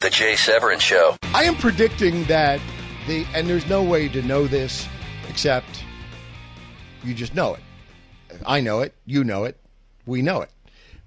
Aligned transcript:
The 0.00 0.10
Jay 0.10 0.36
Severin 0.36 0.78
Show. 0.78 1.16
I 1.34 1.42
am 1.42 1.56
predicting 1.56 2.22
that 2.26 2.60
the, 3.08 3.26
and 3.34 3.48
there's 3.48 3.66
no 3.66 3.82
way 3.82 4.08
to 4.10 4.22
know 4.22 4.46
this 4.46 4.86
except 5.28 5.82
you 7.02 7.14
just 7.14 7.34
know 7.34 7.54
it. 7.54 7.60
I 8.46 8.60
know 8.60 8.78
it, 8.82 8.94
you 9.06 9.24
know 9.24 9.42
it, 9.42 9.56
we 10.06 10.22
know 10.22 10.42
it. 10.42 10.50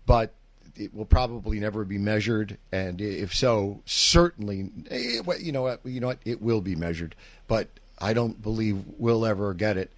But 0.05 0.33
it 0.75 0.93
will 0.93 1.05
probably 1.05 1.57
never 1.57 1.85
be 1.85 1.97
measured, 1.97 2.57
and 2.73 2.99
if 2.99 3.33
so, 3.33 3.81
certainly, 3.85 4.69
eh, 4.89 5.21
you 5.39 5.53
know 5.53 5.61
what, 5.61 5.79
you 5.85 6.01
know 6.01 6.07
what, 6.07 6.19
it 6.25 6.41
will 6.41 6.59
be 6.59 6.75
measured. 6.75 7.15
But 7.47 7.69
I 7.97 8.11
don't 8.11 8.41
believe 8.41 8.83
we'll 8.97 9.25
ever 9.25 9.53
get 9.53 9.77
it 9.77 9.89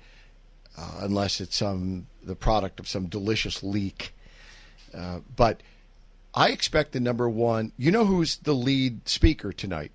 uh, 0.77 0.99
unless 0.99 1.41
it's 1.41 1.55
some 1.55 2.05
the 2.21 2.35
product 2.35 2.79
of 2.79 2.87
some 2.87 3.07
delicious 3.07 3.63
leak. 3.63 4.13
Uh, 4.95 5.21
but 5.35 5.63
I 6.35 6.49
expect 6.49 6.91
the 6.91 6.99
number 6.99 7.29
one. 7.29 7.71
You 7.77 7.91
know 7.91 8.05
who's 8.05 8.37
the 8.37 8.53
lead 8.53 9.07
speaker 9.07 9.53
tonight 9.53 9.91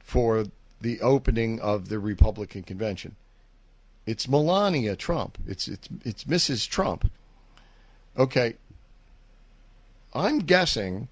for 0.00 0.46
the 0.80 1.00
opening 1.00 1.60
of 1.60 1.88
the 1.88 1.98
Republican 1.98 2.62
convention? 2.62 3.16
It's 4.06 4.28
Melania 4.28 4.96
Trump. 4.96 5.38
It's 5.46 5.68
it's 5.68 5.88
it's 6.04 6.24
Mrs. 6.24 6.68
Trump. 6.68 7.10
Okay. 8.16 8.54
I'm 10.12 10.40
guessing, 10.40 11.08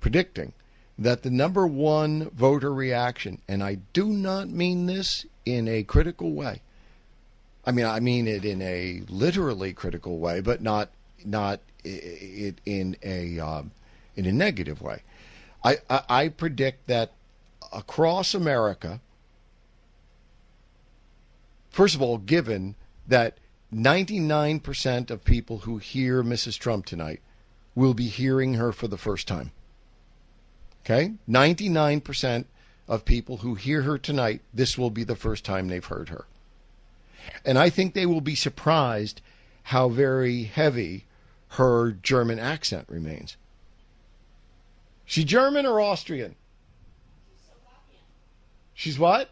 predicting 0.00 0.52
that 0.98 1.22
the 1.22 1.30
number 1.30 1.66
one 1.66 2.30
voter 2.30 2.72
reaction, 2.72 3.40
and 3.48 3.62
I 3.62 3.78
do 3.92 4.06
not 4.06 4.48
mean 4.48 4.86
this 4.86 5.26
in 5.44 5.66
a 5.66 5.82
critical 5.82 6.32
way. 6.32 6.60
I 7.64 7.72
mean, 7.72 7.86
I 7.86 8.00
mean 8.00 8.28
it 8.28 8.44
in 8.44 8.60
a 8.62 9.02
literally 9.08 9.72
critical 9.72 10.18
way, 10.18 10.40
but 10.40 10.62
not 10.62 10.90
not 11.26 11.60
it 11.84 12.60
in 12.64 12.96
a 13.02 13.38
um, 13.40 13.72
in 14.16 14.26
a 14.26 14.32
negative 14.32 14.80
way. 14.80 15.02
I, 15.64 15.78
I, 15.88 16.02
I 16.08 16.28
predict 16.28 16.86
that 16.88 17.12
across 17.72 18.34
America, 18.34 19.00
first 21.70 21.94
of 21.94 22.02
all, 22.02 22.18
given 22.18 22.74
that 23.06 23.38
99% 23.72 25.10
of 25.10 25.24
people 25.24 25.58
who 25.58 25.78
hear 25.78 26.22
Mrs. 26.22 26.58
Trump 26.58 26.84
tonight 26.84 27.20
will 27.74 27.94
be 27.94 28.08
hearing 28.08 28.54
her 28.54 28.72
for 28.72 28.86
the 28.88 28.98
first 28.98 29.26
time. 29.26 29.50
Okay? 30.84 31.14
99% 31.28 32.44
of 32.88 33.04
people 33.04 33.38
who 33.38 33.54
hear 33.54 33.82
her 33.82 33.96
tonight, 33.96 34.42
this 34.52 34.76
will 34.76 34.90
be 34.90 35.04
the 35.04 35.16
first 35.16 35.44
time 35.44 35.68
they've 35.68 35.84
heard 35.84 36.10
her. 36.10 36.26
And 37.44 37.58
I 37.58 37.70
think 37.70 37.94
they 37.94 38.06
will 38.06 38.20
be 38.20 38.34
surprised 38.34 39.22
how 39.62 39.88
very 39.88 40.42
heavy 40.42 41.06
her 41.52 41.92
German 41.92 42.38
accent 42.38 42.86
remains. 42.88 43.36
She 45.04 45.22
German 45.22 45.66
or 45.66 45.80
Austrian? 45.80 46.34
She's 48.72 48.98
what? 48.98 49.30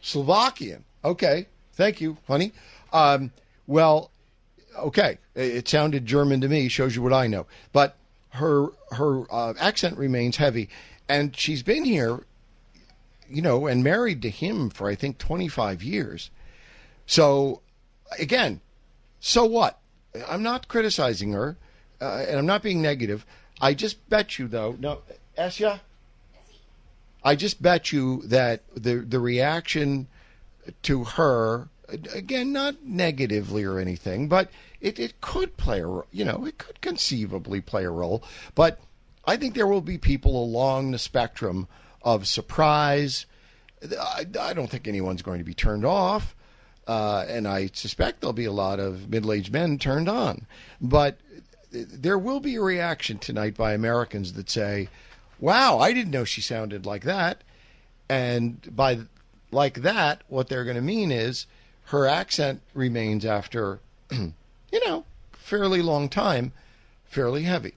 Slovakian. 0.00 0.84
Okay. 1.04 1.46
Thank 1.72 2.00
you, 2.00 2.18
honey. 2.28 2.52
Um, 2.92 3.32
well, 3.66 4.12
okay. 4.78 5.18
It 5.34 5.66
sounded 5.66 6.06
German 6.06 6.40
to 6.40 6.48
me. 6.48 6.68
Shows 6.68 6.94
you 6.94 7.02
what 7.02 7.12
I 7.12 7.26
know. 7.26 7.46
But 7.72 7.96
her 8.30 8.68
her 8.92 9.24
uh, 9.32 9.54
accent 9.58 9.98
remains 9.98 10.36
heavy, 10.36 10.68
and 11.08 11.36
she's 11.36 11.64
been 11.64 11.84
here, 11.84 12.20
you 13.28 13.42
know, 13.42 13.66
and 13.66 13.82
married 13.82 14.22
to 14.22 14.30
him 14.30 14.70
for 14.70 14.88
I 14.88 14.94
think 14.94 15.18
25 15.18 15.82
years. 15.82 16.30
So, 17.06 17.60
again, 18.20 18.60
so 19.18 19.44
what? 19.44 19.80
I'm 20.28 20.42
not 20.42 20.68
criticizing 20.68 21.32
her, 21.32 21.56
uh, 22.00 22.24
and 22.28 22.38
I'm 22.38 22.46
not 22.46 22.62
being 22.62 22.82
negative. 22.82 23.26
I 23.60 23.74
just 23.74 24.08
bet 24.08 24.38
you, 24.38 24.48
though, 24.48 24.76
no, 24.78 25.00
Esya, 25.38 25.80
I 27.24 27.34
just 27.34 27.62
bet 27.62 27.92
you 27.92 28.22
that 28.26 28.62
the 28.74 28.96
the 28.96 29.18
reaction 29.18 30.06
to 30.82 31.04
her, 31.04 31.68
again, 31.88 32.52
not 32.52 32.84
negatively 32.84 33.64
or 33.64 33.78
anything, 33.78 34.28
but 34.28 34.50
it, 34.80 34.98
it 34.98 35.20
could 35.20 35.56
play 35.56 35.80
a 35.80 36.02
you 36.12 36.24
know 36.24 36.44
it 36.46 36.58
could 36.58 36.80
conceivably 36.80 37.60
play 37.60 37.84
a 37.84 37.90
role. 37.90 38.22
But 38.54 38.78
I 39.24 39.36
think 39.36 39.54
there 39.54 39.66
will 39.66 39.80
be 39.80 39.98
people 39.98 40.42
along 40.42 40.90
the 40.90 40.98
spectrum 40.98 41.66
of 42.02 42.28
surprise. 42.28 43.26
I, 43.82 44.26
I 44.38 44.52
don't 44.52 44.70
think 44.70 44.86
anyone's 44.86 45.22
going 45.22 45.38
to 45.38 45.44
be 45.44 45.54
turned 45.54 45.84
off. 45.84 46.36
Uh, 46.86 47.24
and 47.28 47.48
I 47.48 47.70
suspect 47.72 48.20
there'll 48.20 48.32
be 48.34 48.44
a 48.44 48.52
lot 48.52 48.78
of 48.78 49.08
middle 49.08 49.32
aged 49.32 49.52
men 49.52 49.78
turned 49.78 50.08
on. 50.08 50.46
But 50.80 51.18
there 51.70 52.18
will 52.18 52.40
be 52.40 52.56
a 52.56 52.60
reaction 52.60 53.18
tonight 53.18 53.56
by 53.56 53.72
Americans 53.72 54.34
that 54.34 54.50
say, 54.50 54.88
wow, 55.40 55.78
I 55.78 55.92
didn't 55.92 56.10
know 56.10 56.24
she 56.24 56.40
sounded 56.40 56.86
like 56.86 57.04
that. 57.04 57.42
And 58.08 58.74
by 58.74 59.00
like 59.50 59.82
that, 59.82 60.22
what 60.28 60.48
they're 60.48 60.64
going 60.64 60.76
to 60.76 60.82
mean 60.82 61.10
is 61.10 61.46
her 61.86 62.06
accent 62.06 62.60
remains 62.74 63.24
after, 63.24 63.80
you 64.10 64.32
know, 64.86 65.04
fairly 65.32 65.82
long 65.82 66.08
time, 66.08 66.52
fairly 67.04 67.42
heavy. 67.42 67.74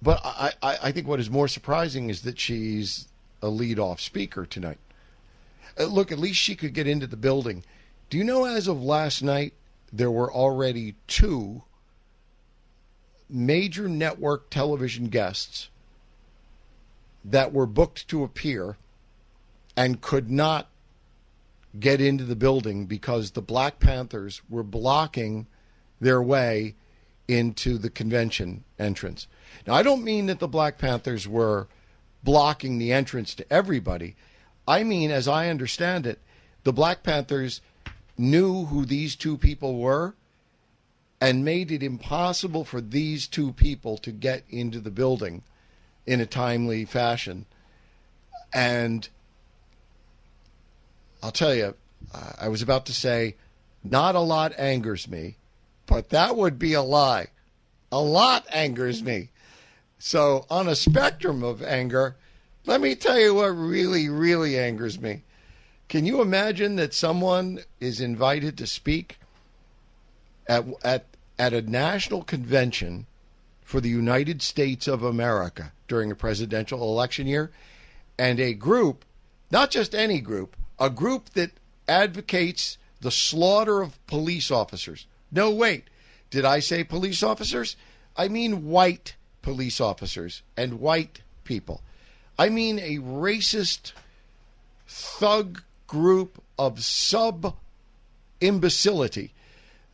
But 0.00 0.20
I, 0.24 0.52
I, 0.62 0.78
I 0.84 0.92
think 0.92 1.06
what 1.06 1.20
is 1.20 1.30
more 1.30 1.48
surprising 1.48 2.10
is 2.10 2.22
that 2.22 2.38
she's 2.38 3.06
a 3.40 3.48
lead 3.48 3.78
off 3.78 4.00
speaker 4.00 4.46
tonight. 4.46 4.78
Uh, 5.78 5.84
look, 5.84 6.12
at 6.12 6.18
least 6.18 6.38
she 6.38 6.54
could 6.54 6.74
get 6.74 6.86
into 6.86 7.06
the 7.06 7.16
building. 7.16 7.64
Do 8.10 8.18
you 8.18 8.24
know, 8.24 8.44
as 8.44 8.68
of 8.68 8.82
last 8.82 9.22
night, 9.22 9.54
there 9.92 10.10
were 10.10 10.32
already 10.32 10.94
two 11.06 11.62
major 13.28 13.88
network 13.88 14.50
television 14.50 15.06
guests 15.06 15.70
that 17.24 17.52
were 17.52 17.66
booked 17.66 18.08
to 18.08 18.24
appear 18.24 18.76
and 19.76 20.00
could 20.00 20.30
not 20.30 20.68
get 21.78 22.00
into 22.00 22.24
the 22.24 22.36
building 22.36 22.84
because 22.86 23.30
the 23.30 23.40
Black 23.40 23.78
Panthers 23.78 24.42
were 24.50 24.62
blocking 24.62 25.46
their 26.00 26.22
way 26.22 26.74
into 27.28 27.78
the 27.78 27.88
convention 27.88 28.64
entrance. 28.78 29.26
Now, 29.66 29.74
I 29.74 29.82
don't 29.82 30.04
mean 30.04 30.26
that 30.26 30.40
the 30.40 30.48
Black 30.48 30.76
Panthers 30.76 31.26
were 31.26 31.68
blocking 32.22 32.78
the 32.78 32.92
entrance 32.92 33.34
to 33.36 33.52
everybody. 33.52 34.16
I 34.66 34.84
mean, 34.84 35.10
as 35.10 35.26
I 35.26 35.48
understand 35.48 36.06
it, 36.06 36.18
the 36.64 36.72
Black 36.72 37.02
Panthers 37.02 37.60
knew 38.16 38.66
who 38.66 38.84
these 38.84 39.16
two 39.16 39.36
people 39.36 39.78
were 39.78 40.14
and 41.20 41.44
made 41.44 41.70
it 41.70 41.82
impossible 41.82 42.64
for 42.64 42.80
these 42.80 43.26
two 43.26 43.52
people 43.52 43.96
to 43.98 44.10
get 44.10 44.44
into 44.48 44.80
the 44.80 44.90
building 44.90 45.42
in 46.06 46.20
a 46.20 46.26
timely 46.26 46.84
fashion. 46.84 47.46
And 48.52 49.08
I'll 51.22 51.32
tell 51.32 51.54
you, 51.54 51.74
I 52.38 52.48
was 52.48 52.62
about 52.62 52.86
to 52.86 52.92
say, 52.92 53.36
not 53.84 54.14
a 54.14 54.20
lot 54.20 54.52
angers 54.58 55.08
me, 55.08 55.36
but 55.86 56.10
that 56.10 56.36
would 56.36 56.58
be 56.58 56.72
a 56.72 56.82
lie. 56.82 57.28
A 57.90 58.00
lot 58.00 58.46
angers 58.52 59.02
me. 59.02 59.30
So, 59.98 60.46
on 60.50 60.66
a 60.66 60.74
spectrum 60.74 61.44
of 61.44 61.62
anger, 61.62 62.16
let 62.66 62.80
me 62.80 62.94
tell 62.94 63.18
you 63.18 63.34
what 63.34 63.48
really, 63.48 64.08
really 64.08 64.58
angers 64.58 65.00
me. 65.00 65.22
Can 65.88 66.06
you 66.06 66.22
imagine 66.22 66.76
that 66.76 66.94
someone 66.94 67.60
is 67.80 68.00
invited 68.00 68.56
to 68.58 68.66
speak 68.66 69.18
at, 70.46 70.64
at, 70.82 71.06
at 71.38 71.52
a 71.52 71.62
national 71.62 72.22
convention 72.22 73.06
for 73.62 73.80
the 73.80 73.88
United 73.88 74.42
States 74.42 74.86
of 74.86 75.02
America 75.02 75.72
during 75.88 76.10
a 76.10 76.16
presidential 76.16 76.82
election 76.82 77.26
year, 77.26 77.50
and 78.18 78.38
a 78.38 78.54
group, 78.54 79.04
not 79.50 79.70
just 79.70 79.94
any 79.94 80.20
group, 80.20 80.56
a 80.78 80.90
group 80.90 81.30
that 81.30 81.50
advocates 81.88 82.78
the 83.00 83.10
slaughter 83.10 83.82
of 83.82 84.04
police 84.06 84.50
officers. 84.50 85.06
No, 85.30 85.50
wait, 85.50 85.84
did 86.30 86.44
I 86.44 86.60
say 86.60 86.84
police 86.84 87.22
officers? 87.22 87.76
I 88.16 88.28
mean 88.28 88.68
white 88.68 89.16
police 89.42 89.80
officers 89.80 90.42
and 90.56 90.80
white 90.80 91.22
people. 91.44 91.82
I 92.42 92.48
mean 92.48 92.80
a 92.80 92.98
racist 92.98 93.92
thug 94.88 95.62
group 95.86 96.42
of 96.58 96.82
sub 96.82 97.54
imbecility 98.40 99.32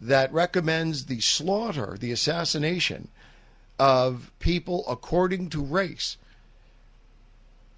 that 0.00 0.32
recommends 0.32 1.04
the 1.04 1.20
slaughter, 1.20 1.98
the 2.00 2.10
assassination 2.10 3.08
of 3.78 4.32
people 4.38 4.82
according 4.88 5.50
to 5.50 5.62
race. 5.62 6.16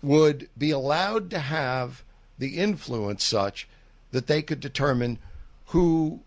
would 0.02 0.48
be 0.56 0.70
allowed 0.70 1.30
to 1.30 1.40
have 1.40 2.04
the 2.38 2.56
influence 2.56 3.24
such 3.24 3.66
that 4.12 4.28
they 4.28 4.40
could 4.40 4.60
determine 4.60 5.18
who 5.66 6.20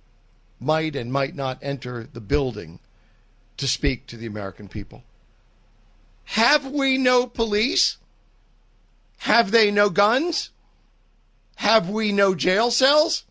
might 0.59 0.97
and 0.97 1.13
might 1.13 1.33
not 1.33 1.59
enter 1.61 2.09
the 2.11 2.19
building 2.19 2.79
to 3.55 3.69
speak 3.69 4.05
to 4.07 4.17
the 4.17 4.25
American 4.25 4.67
people. 4.67 5.01
Have 6.25 6.65
we 6.65 6.97
no 6.97 7.25
police? 7.25 7.99
Have 9.19 9.51
they 9.51 9.71
no 9.71 9.89
guns? 9.89 10.51
Have 11.55 11.89
we 11.89 12.11
no 12.11 12.35
jail 12.35 12.71
cells? 12.71 13.23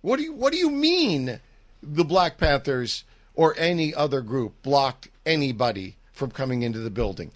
What 0.00 0.16
do 0.16 0.22
you 0.22 0.32
what 0.32 0.52
do 0.52 0.58
you 0.58 0.70
mean 0.70 1.40
the 1.82 2.04
Black 2.04 2.38
Panthers 2.38 3.04
or 3.34 3.54
any 3.58 3.94
other 3.94 4.20
group 4.20 4.62
blocked 4.62 5.08
anybody 5.26 5.96
from 6.12 6.30
coming 6.30 6.62
into 6.62 6.78
the 6.78 6.90
building? 6.90 7.32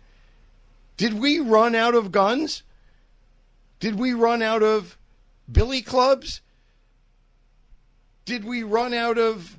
Did 0.96 1.14
we 1.14 1.40
run 1.40 1.74
out 1.74 1.94
of 1.94 2.12
guns? 2.12 2.62
Did 3.80 3.98
we 3.98 4.12
run 4.12 4.42
out 4.42 4.62
of 4.62 4.96
billy 5.50 5.82
clubs? 5.82 6.40
Did 8.24 8.44
we 8.44 8.62
run 8.62 8.94
out 8.94 9.18
of 9.18 9.58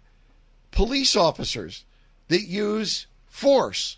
police 0.72 1.16
officers 1.16 1.84
that 2.30 2.44
use 2.44 3.08
force 3.28 3.98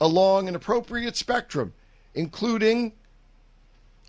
along 0.00 0.48
an 0.48 0.54
appropriate 0.54 1.16
spectrum, 1.16 1.72
including, 2.14 2.92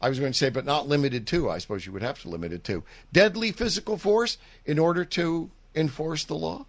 I 0.02 0.10
was 0.10 0.20
going 0.20 0.32
to 0.32 0.38
say, 0.38 0.50
but 0.50 0.66
not 0.66 0.88
limited 0.88 1.28
to, 1.28 1.50
I 1.50 1.58
suppose 1.58 1.86
you 1.86 1.92
would 1.92 2.02
have 2.02 2.22
to 2.22 2.30
limit 2.30 2.54
it 2.54 2.64
to, 2.66 2.84
deadly 3.12 3.52
physical 3.52 3.98
force 3.98 4.38
in 4.66 4.80
order 4.80 5.06
to 5.06 5.50
enforce 5.74 6.24
the 6.24 6.36
law? 6.36 6.66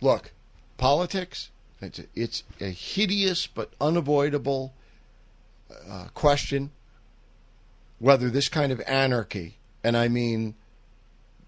Look, 0.00 0.32
politics, 0.76 1.50
it's 1.80 1.98
a, 1.98 2.04
it's 2.14 2.42
a 2.60 2.70
hideous 2.70 3.46
but 3.46 3.72
unavoidable 3.80 4.72
uh, 5.88 6.08
question 6.14 6.70
whether 8.00 8.30
this 8.30 8.48
kind 8.48 8.72
of 8.72 8.80
anarchy, 8.86 9.58
and 9.84 9.96
I 9.96 10.08
mean 10.08 10.54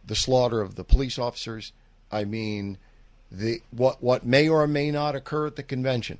the 0.06 0.14
slaughter 0.14 0.61
of 0.61 0.75
the 0.75 0.85
police 0.85 1.19
officers, 1.19 1.73
I 2.11 2.25
mean 2.25 2.79
the 3.31 3.62
what 3.70 4.03
what 4.03 4.25
may 4.25 4.49
or 4.49 4.67
may 4.67 4.91
not 4.91 5.17
occur 5.17 5.47
at 5.47 5.56
the 5.56 5.62
convention. 5.62 6.19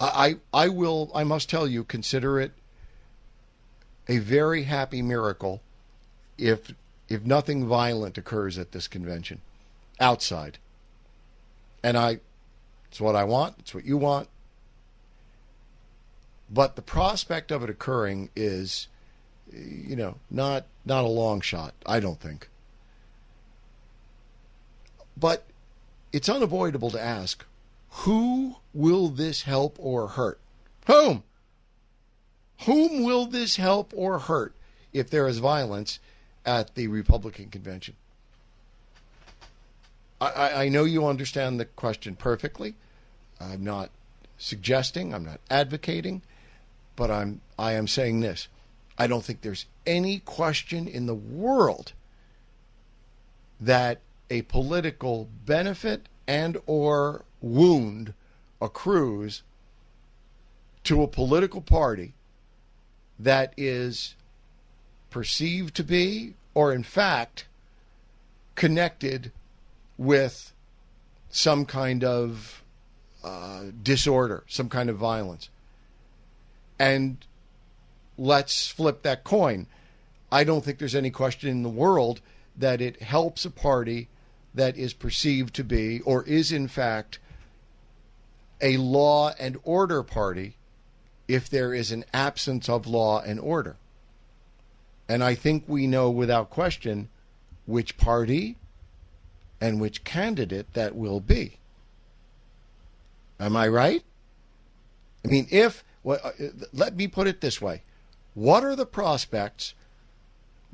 I 0.00 0.36
I 0.52 0.68
will 0.68 1.10
I 1.14 1.24
must 1.24 1.48
tell 1.48 1.66
you 1.66 1.84
consider 1.84 2.40
it 2.40 2.52
a 4.08 4.18
very 4.18 4.64
happy 4.64 5.02
miracle 5.02 5.62
if 6.36 6.74
if 7.08 7.24
nothing 7.24 7.66
violent 7.66 8.18
occurs 8.18 8.58
at 8.58 8.72
this 8.72 8.88
convention 8.88 9.40
outside. 10.00 10.58
And 11.82 11.96
I 11.96 12.20
it's 12.88 13.00
what 13.00 13.16
I 13.16 13.24
want, 13.24 13.56
it's 13.58 13.74
what 13.74 13.84
you 13.84 13.96
want. 13.96 14.28
But 16.50 16.76
the 16.76 16.82
prospect 16.82 17.50
of 17.50 17.62
it 17.62 17.70
occurring 17.70 18.30
is 18.36 18.88
you 19.52 19.96
know, 19.96 20.16
not 20.30 20.66
not 20.84 21.04
a 21.04 21.08
long 21.08 21.40
shot, 21.40 21.74
I 21.86 22.00
don't 22.00 22.20
think. 22.20 22.48
But 25.16 25.46
it's 26.12 26.28
unavoidable 26.28 26.90
to 26.90 27.00
ask, 27.00 27.44
who 27.98 28.56
will 28.72 29.08
this 29.08 29.42
help 29.42 29.76
or 29.78 30.08
hurt? 30.08 30.40
Whom? 30.86 31.22
Whom 32.66 33.04
will 33.04 33.26
this 33.26 33.56
help 33.56 33.92
or 33.94 34.18
hurt 34.18 34.54
if 34.92 35.08
there 35.08 35.28
is 35.28 35.38
violence 35.38 36.00
at 36.44 36.74
the 36.74 36.88
Republican 36.88 37.50
convention? 37.50 37.94
I, 40.20 40.64
I 40.64 40.68
know 40.68 40.84
you 40.84 41.06
understand 41.06 41.60
the 41.60 41.64
question 41.64 42.16
perfectly. 42.16 42.74
I'm 43.40 43.62
not 43.62 43.90
suggesting, 44.38 45.14
I'm 45.14 45.24
not 45.24 45.40
advocating, 45.50 46.22
but 46.96 47.10
I'm 47.10 47.40
I 47.58 47.72
am 47.72 47.86
saying 47.86 48.20
this. 48.20 48.48
I 48.96 49.06
don't 49.06 49.24
think 49.24 49.42
there's 49.42 49.66
any 49.86 50.20
question 50.20 50.86
in 50.88 51.06
the 51.06 51.14
world 51.14 51.92
that 53.60 54.00
a 54.30 54.42
political 54.42 55.28
benefit 55.44 56.08
and 56.26 56.56
or 56.66 57.24
wound 57.40 58.14
accrues 58.60 59.42
to 60.84 61.02
a 61.02 61.08
political 61.08 61.60
party 61.60 62.14
that 63.18 63.52
is 63.56 64.14
perceived 65.10 65.74
to 65.74 65.84
be 65.84 66.34
or 66.54 66.72
in 66.72 66.82
fact 66.82 67.46
connected 68.54 69.32
with 69.96 70.52
some 71.30 71.64
kind 71.64 72.04
of 72.04 72.62
uh, 73.22 73.64
disorder, 73.82 74.44
some 74.46 74.68
kind 74.68 74.90
of 74.90 74.96
violence. 74.96 75.48
And 76.78 77.18
let's 78.18 78.68
flip 78.68 79.02
that 79.02 79.24
coin. 79.24 79.66
I 80.30 80.44
don't 80.44 80.64
think 80.64 80.78
there's 80.78 80.94
any 80.94 81.10
question 81.10 81.48
in 81.48 81.62
the 81.62 81.68
world 81.68 82.20
that 82.56 82.80
it 82.80 83.02
helps 83.02 83.44
a 83.44 83.50
party 83.50 84.08
that 84.54 84.76
is 84.76 84.92
perceived 84.92 85.54
to 85.54 85.64
be, 85.64 86.00
or 86.00 86.22
is 86.24 86.52
in 86.52 86.68
fact, 86.68 87.18
a 88.60 88.76
law 88.76 89.32
and 89.38 89.58
order 89.64 90.02
party 90.02 90.56
if 91.26 91.48
there 91.48 91.74
is 91.74 91.90
an 91.90 92.04
absence 92.12 92.68
of 92.68 92.86
law 92.86 93.20
and 93.20 93.40
order. 93.40 93.76
And 95.08 95.22
I 95.22 95.34
think 95.34 95.64
we 95.66 95.86
know 95.86 96.10
without 96.10 96.50
question 96.50 97.08
which 97.66 97.96
party 97.96 98.56
and 99.60 99.80
which 99.80 100.04
candidate 100.04 100.72
that 100.74 100.94
will 100.94 101.20
be. 101.20 101.58
Am 103.40 103.56
I 103.56 103.68
right? 103.68 104.02
I 105.24 105.28
mean, 105.28 105.46
if, 105.50 105.82
well, 106.02 106.20
uh, 106.22 106.30
let 106.72 106.96
me 106.96 107.08
put 107.08 107.26
it 107.26 107.40
this 107.40 107.60
way 107.60 107.82
what 108.34 108.64
are 108.64 108.74
the 108.74 108.86
prospects, 108.86 109.74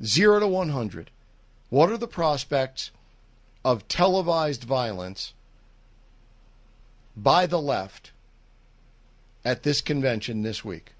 0 0.03 0.39
to 0.39 0.47
100? 0.47 1.11
What 1.69 1.91
are 1.91 1.97
the 1.97 2.07
prospects 2.07 2.91
of 3.63 3.87
televised 3.87 4.63
violence 4.63 5.33
by 7.15 7.45
the 7.45 7.61
left 7.61 8.11
at 9.45 9.63
this 9.63 9.81
convention 9.81 10.41
this 10.41 10.63
week? 10.65 10.93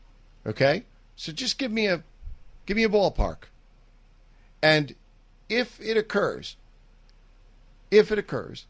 Okay? 0.46 0.84
So 1.16 1.32
just 1.32 1.58
give 1.58 1.72
me 1.72 1.88
a 1.88 2.04
give 2.66 2.78
me 2.78 2.84
a 2.84 2.90
ballpark. 2.90 3.44
And 4.62 4.96
if 5.50 5.80
it 5.82 5.98
occurs, 5.98 6.56
if 7.90 8.12
it 8.12 8.20
occurs, 8.20 8.66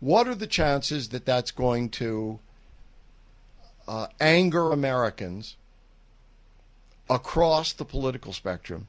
what 0.00 0.26
are 0.26 0.34
the 0.34 0.46
chances 0.46 1.10
that 1.10 1.24
that's 1.24 1.50
going 1.50 1.88
to 1.90 2.40
uh, 3.86 4.08
anger 4.20 4.72
Americans 4.72 5.56
across 7.08 7.72
the 7.72 7.84
political 7.84 8.32
spectrum 8.32 8.88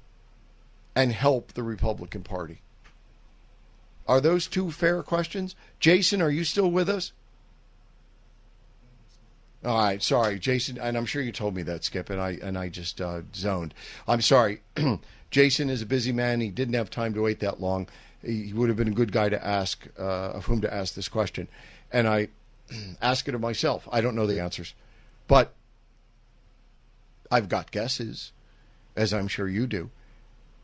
and 0.96 1.12
help 1.12 1.54
the 1.54 1.63
Republican 1.63 2.24
Party? 2.24 2.62
Are 4.08 4.20
those 4.20 4.48
two 4.48 4.72
fair 4.72 5.02
questions? 5.04 5.56
Jason, 5.80 6.22
are 6.22 6.30
you 6.30 6.44
still 6.44 6.70
with 6.70 6.90
us? 6.90 7.14
All 9.66 9.78
right, 9.82 10.04
sorry, 10.04 10.40
Jason, 10.40 10.78
and 10.78 10.98
I'm 10.98 11.06
sure 11.06 11.22
you 11.22 11.32
told 11.32 11.56
me 11.56 11.64
that, 11.64 11.86
Skip, 11.86 12.10
and 12.10 12.20
I 12.20 12.32
and 12.42 12.58
I 12.58 12.68
just 12.68 13.00
uh, 13.00 13.22
zoned. 13.34 13.74
I'm 14.08 14.22
sorry. 14.22 14.62
Jason 15.32 15.70
is 15.70 15.82
a 15.82 15.86
busy 15.86 16.12
man. 16.12 16.42
He 16.42 16.50
didn't 16.50 16.74
have 16.74 16.90
time 16.90 17.14
to 17.14 17.22
wait 17.22 17.40
that 17.40 17.62
long. 17.62 17.88
He 18.22 18.52
would 18.54 18.68
have 18.68 18.78
been 18.78 18.90
a 18.90 18.92
good 18.92 19.14
guy 19.14 19.30
to 19.30 19.46
ask 19.46 19.88
uh, 19.98 20.32
of 20.32 20.46
whom 20.46 20.60
to 20.62 20.74
ask 20.74 20.96
this 20.96 21.08
question, 21.08 21.48
and 21.94 22.10
I 22.10 22.28
ask 23.02 23.26
it 23.30 23.36
of 23.36 23.42
myself. 23.42 23.88
I 23.90 24.02
don't 24.02 24.16
know 24.16 24.28
the 24.28 24.42
answers, 24.42 24.74
but 25.30 25.54
I've 27.32 27.48
got 27.48 27.72
guesses, 27.72 28.34
as 28.98 29.14
I'm 29.14 29.30
sure 29.30 29.48
you 29.48 29.66
do. 29.66 29.92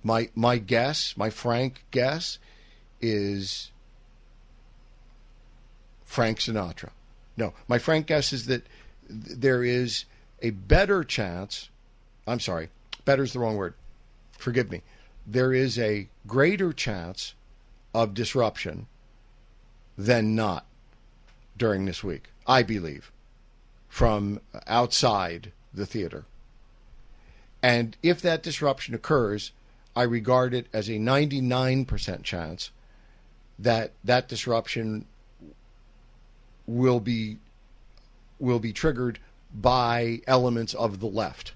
My 0.03 0.29
my 0.35 0.57
guess, 0.57 1.15
my 1.15 1.29
frank 1.29 1.85
guess, 1.91 2.37
is 3.01 3.71
Frank 6.03 6.39
Sinatra. 6.39 6.89
No, 7.37 7.53
my 7.67 7.77
frank 7.77 8.07
guess 8.07 8.33
is 8.33 8.47
that 8.47 8.65
there 9.09 9.63
is 9.63 10.05
a 10.41 10.49
better 10.49 11.03
chance. 11.03 11.69
I'm 12.27 12.39
sorry, 12.39 12.69
better 13.05 13.23
is 13.23 13.33
the 13.33 13.39
wrong 13.39 13.55
word. 13.55 13.73
Forgive 14.37 14.71
me. 14.71 14.81
There 15.25 15.53
is 15.53 15.77
a 15.77 16.07
greater 16.27 16.73
chance 16.73 17.33
of 17.93 18.13
disruption 18.13 18.87
than 19.97 20.35
not 20.35 20.65
during 21.57 21.85
this 21.85 22.03
week, 22.03 22.29
I 22.47 22.63
believe, 22.63 23.11
from 23.87 24.39
outside 24.65 25.51
the 25.73 25.85
theater. 25.85 26.25
And 27.61 27.97
if 28.01 28.21
that 28.21 28.43
disruption 28.43 28.95
occurs, 28.95 29.51
I 29.95 30.03
regard 30.03 30.53
it 30.53 30.67
as 30.71 30.87
a 30.87 30.93
99% 30.93 32.23
chance 32.23 32.71
that 33.59 33.91
that 34.03 34.27
disruption 34.27 35.05
will 36.65 36.99
be 36.99 37.37
will 38.39 38.59
be 38.59 38.71
triggered 38.71 39.19
by 39.53 40.21
elements 40.27 40.73
of 40.73 40.99
the 40.99 41.07
left. 41.07 41.53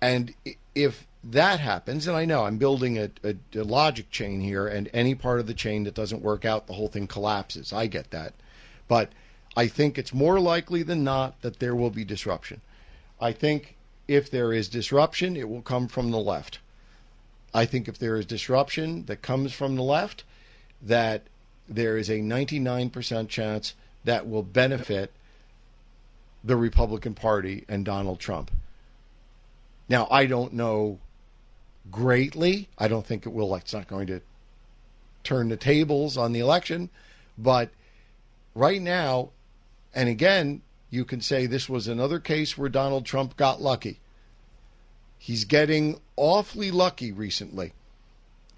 And 0.00 0.34
if 0.74 1.06
that 1.24 1.60
happens, 1.60 2.06
and 2.06 2.16
I 2.16 2.24
know 2.24 2.44
I'm 2.44 2.58
building 2.58 2.98
a, 2.98 3.10
a, 3.24 3.34
a, 3.54 3.64
logic 3.64 4.10
chain 4.10 4.40
here, 4.40 4.66
and 4.66 4.88
any 4.92 5.14
part 5.14 5.40
of 5.40 5.46
the 5.46 5.54
chain 5.54 5.84
that 5.84 5.94
doesn't 5.94 6.22
work 6.22 6.44
out, 6.44 6.66
the 6.66 6.74
whole 6.74 6.88
thing 6.88 7.06
collapses. 7.06 7.72
I 7.72 7.86
get 7.86 8.10
that. 8.10 8.34
But 8.86 9.10
I 9.56 9.66
think 9.66 9.98
it's 9.98 10.14
more 10.14 10.38
likely 10.38 10.82
than 10.82 11.02
not 11.02 11.40
that 11.42 11.58
there 11.58 11.74
will 11.74 11.90
be 11.90 12.04
disruption. 12.04 12.60
I 13.20 13.32
think 13.32 13.76
if 14.06 14.30
there 14.30 14.52
is 14.52 14.68
disruption, 14.68 15.36
it 15.36 15.48
will 15.48 15.62
come 15.62 15.88
from 15.88 16.10
the 16.10 16.18
left. 16.18 16.60
I 17.54 17.64
think 17.64 17.88
if 17.88 17.98
there 17.98 18.16
is 18.16 18.26
disruption 18.26 19.04
that 19.06 19.22
comes 19.22 19.52
from 19.52 19.76
the 19.76 19.82
left, 19.82 20.24
that 20.82 21.22
there 21.68 21.96
is 21.96 22.08
a 22.08 22.20
99% 22.20 23.28
chance 23.28 23.74
that 24.04 24.28
will 24.28 24.42
benefit 24.42 25.12
the 26.44 26.56
Republican 26.56 27.14
Party 27.14 27.64
and 27.68 27.84
Donald 27.84 28.20
Trump. 28.20 28.50
Now, 29.88 30.06
I 30.10 30.26
don't 30.26 30.52
know 30.52 30.98
greatly. 31.90 32.68
I 32.78 32.88
don't 32.88 33.06
think 33.06 33.26
it 33.26 33.32
will. 33.32 33.54
It's 33.54 33.72
not 33.72 33.88
going 33.88 34.06
to 34.08 34.20
turn 35.24 35.48
the 35.48 35.56
tables 35.56 36.16
on 36.16 36.32
the 36.32 36.40
election. 36.40 36.90
But 37.36 37.70
right 38.54 38.80
now, 38.80 39.30
and 39.94 40.08
again, 40.08 40.62
you 40.90 41.04
can 41.04 41.20
say 41.20 41.46
this 41.46 41.68
was 41.68 41.88
another 41.88 42.18
case 42.18 42.56
where 42.56 42.68
Donald 42.68 43.04
Trump 43.04 43.36
got 43.36 43.60
lucky. 43.60 44.00
He's 45.18 45.44
getting 45.44 46.00
awfully 46.16 46.70
lucky 46.70 47.12
recently, 47.12 47.72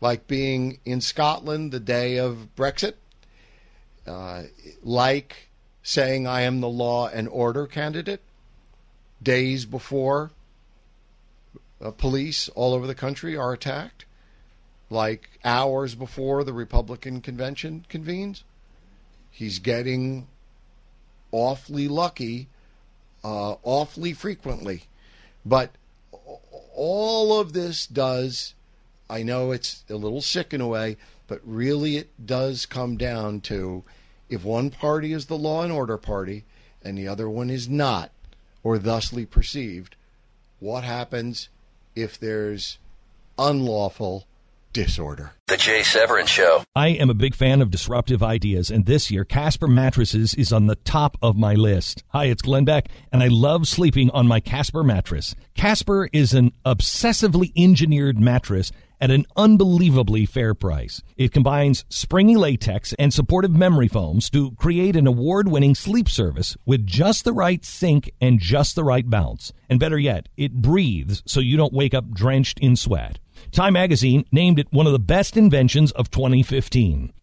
like 0.00 0.26
being 0.26 0.78
in 0.84 1.00
Scotland 1.00 1.72
the 1.72 1.80
day 1.80 2.18
of 2.18 2.48
Brexit, 2.56 2.94
uh, 4.06 4.44
like 4.82 5.48
saying, 5.82 6.26
I 6.26 6.42
am 6.42 6.60
the 6.60 6.68
law 6.68 7.08
and 7.08 7.28
order 7.28 7.66
candidate, 7.66 8.20
days 9.22 9.64
before 9.64 10.30
uh, 11.82 11.90
police 11.90 12.48
all 12.50 12.74
over 12.74 12.86
the 12.86 12.94
country 12.94 13.36
are 13.36 13.52
attacked, 13.52 14.04
like 14.90 15.30
hours 15.44 15.94
before 15.94 16.44
the 16.44 16.52
Republican 16.52 17.20
convention 17.20 17.86
convenes. 17.88 18.44
He's 19.30 19.58
getting 19.58 20.26
awfully 21.32 21.88
lucky, 21.88 22.48
uh, 23.24 23.56
awfully 23.62 24.12
frequently. 24.12 24.84
But 25.44 25.70
all 26.74 27.38
of 27.38 27.52
this 27.52 27.86
does, 27.86 28.54
I 29.08 29.22
know 29.22 29.50
it's 29.50 29.84
a 29.88 29.94
little 29.94 30.20
sick 30.20 30.52
in 30.54 30.60
a 30.60 30.68
way, 30.68 30.96
but 31.26 31.40
really 31.44 31.96
it 31.96 32.26
does 32.26 32.66
come 32.66 32.96
down 32.96 33.40
to 33.42 33.84
if 34.28 34.44
one 34.44 34.70
party 34.70 35.12
is 35.12 35.26
the 35.26 35.38
law 35.38 35.62
and 35.62 35.72
order 35.72 35.96
party 35.96 36.44
and 36.82 36.96
the 36.96 37.08
other 37.08 37.28
one 37.28 37.50
is 37.50 37.68
not, 37.68 38.10
or 38.62 38.78
thusly 38.78 39.26
perceived, 39.26 39.96
what 40.60 40.84
happens 40.84 41.48
if 41.94 42.18
there's 42.18 42.78
unlawful 43.38 44.26
disorder. 44.72 45.32
The 45.46 45.56
Jay 45.56 45.82
Severin 45.82 46.26
Show. 46.26 46.62
I 46.76 46.88
am 46.88 47.10
a 47.10 47.14
big 47.14 47.34
fan 47.34 47.60
of 47.60 47.70
disruptive 47.70 48.22
ideas, 48.22 48.70
and 48.70 48.86
this 48.86 49.10
year 49.10 49.24
Casper 49.24 49.66
Mattresses 49.66 50.34
is 50.34 50.52
on 50.52 50.66
the 50.66 50.76
top 50.76 51.16
of 51.22 51.36
my 51.36 51.54
list. 51.54 52.04
Hi, 52.08 52.26
it's 52.26 52.42
Glenn 52.42 52.64
Beck, 52.64 52.88
and 53.12 53.22
I 53.22 53.28
love 53.28 53.66
sleeping 53.66 54.10
on 54.10 54.28
my 54.28 54.40
Casper 54.40 54.84
mattress. 54.84 55.34
Casper 55.54 56.08
is 56.12 56.34
an 56.34 56.52
obsessively 56.64 57.52
engineered 57.56 58.18
mattress 58.18 58.70
at 59.00 59.10
an 59.10 59.24
unbelievably 59.36 60.26
fair 60.26 60.54
price. 60.54 61.02
It 61.16 61.32
combines 61.32 61.84
springy 61.88 62.36
latex 62.36 62.92
and 62.98 63.12
supportive 63.12 63.52
memory 63.52 63.88
foams 63.88 64.28
to 64.30 64.52
create 64.52 64.94
an 64.94 65.06
award 65.06 65.48
winning 65.48 65.74
sleep 65.74 66.08
service 66.08 66.56
with 66.66 66.86
just 66.86 67.24
the 67.24 67.32
right 67.32 67.64
sink 67.64 68.10
and 68.20 68.38
just 68.38 68.76
the 68.76 68.84
right 68.84 69.08
bounce. 69.08 69.52
And 69.68 69.80
better 69.80 69.98
yet, 69.98 70.28
it 70.36 70.52
breathes 70.52 71.22
so 71.26 71.40
you 71.40 71.56
don't 71.56 71.72
wake 71.72 71.94
up 71.94 72.10
drenched 72.10 72.60
in 72.60 72.76
sweat. 72.76 73.18
Time 73.52 73.72
magazine 73.72 74.24
named 74.32 74.58
it 74.58 74.72
one 74.72 74.86
of 74.86 74.92
the 74.92 74.98
best 74.98 75.36
inventions 75.36 75.92
of 75.92 76.10
2015. 76.10 77.12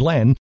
Glenn 0.00 0.34